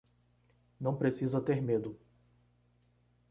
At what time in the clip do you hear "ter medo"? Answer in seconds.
1.39-1.95